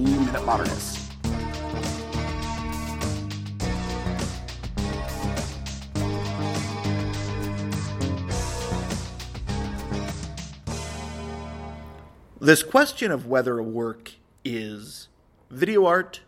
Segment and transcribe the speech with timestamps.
[0.00, 1.04] Minute Modernists.
[12.40, 14.12] This question of whether a work
[14.44, 15.08] is
[15.50, 16.20] video art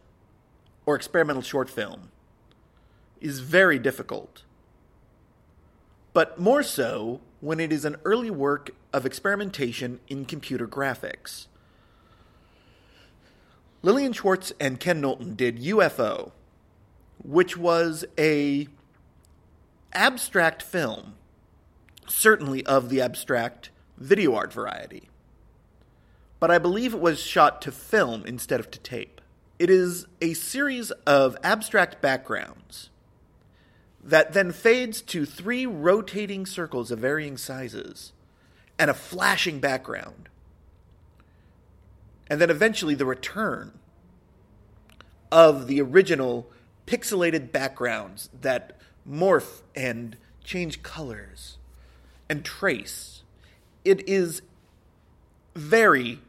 [0.87, 2.11] or experimental short film
[3.21, 4.45] is very difficult.
[6.15, 11.49] But more so when it is an early work of experimentation in computer graphics.
[13.87, 16.33] Lillian Schwartz and Ken Knowlton did UFO,
[17.25, 18.69] which was a
[19.93, 21.15] abstract film,
[22.07, 25.09] certainly of the abstract video art variety
[26.39, 29.21] but I believe it was shot to film instead of to tape.
[29.59, 32.91] It is a series of abstract backgrounds
[34.05, 38.13] that then fades to three rotating circles of varying sizes
[38.79, 40.29] and a flashing background.
[42.29, 43.79] And then eventually the return
[45.31, 46.51] of the original
[46.87, 48.77] pixelated backgrounds that
[49.09, 51.59] morph and change colors
[52.29, 53.23] and trace.
[53.85, 54.43] It is
[55.55, 56.21] very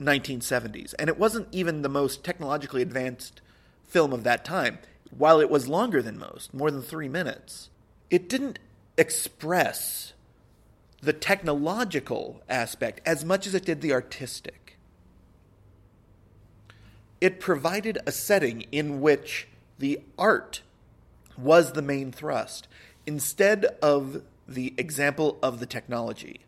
[0.00, 0.94] 1970s.
[0.98, 3.40] And it wasn't even the most technologically advanced
[3.86, 4.78] film of that time,
[5.16, 7.68] while it was longer than most, more than three minutes.
[8.08, 8.58] It didn't
[8.96, 10.14] express
[11.02, 14.76] the technological aspect as much as it did the artistic.
[17.20, 20.62] It provided a setting in which the art
[21.36, 22.68] was the main thrust
[23.06, 26.40] instead of the example of the technology.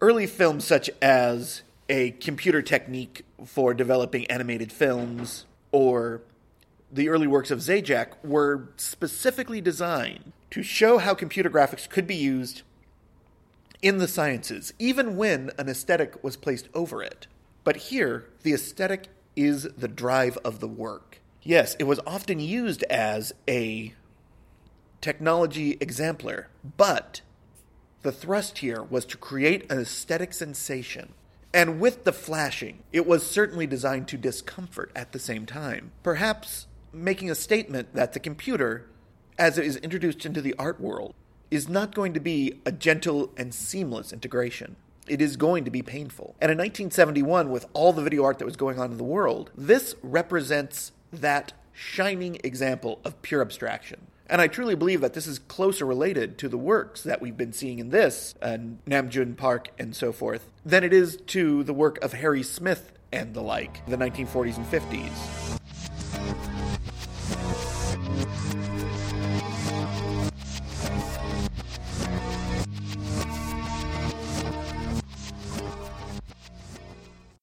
[0.00, 6.22] Early films such as a computer technique for developing animated films or
[6.92, 12.14] the early works of Zajac were specifically designed to show how computer graphics could be
[12.14, 12.62] used
[13.82, 17.26] in the sciences, even when an aesthetic was placed over it.
[17.64, 21.20] But here, the aesthetic is the drive of the work.
[21.42, 23.94] Yes, it was often used as a
[25.00, 27.20] technology exemplar, but
[28.02, 31.14] the thrust here was to create an aesthetic sensation
[31.56, 36.66] and with the flashing, it was certainly designed to discomfort at the same time, perhaps
[36.92, 38.84] making a statement that the computer,
[39.38, 41.14] as it is introduced into the art world,
[41.50, 44.76] is not going to be a gentle and seamless integration.
[45.08, 46.34] It is going to be painful.
[46.40, 49.50] And in 1971, with all the video art that was going on in the world,
[49.56, 54.08] this represents that shining example of pure abstraction.
[54.28, 57.52] And I truly believe that this is closer related to the works that we've been
[57.52, 61.74] seeing in this, and Nam June Paik and so forth, than it is to the
[61.74, 65.55] work of Harry Smith and the like, the 1940s and 50s.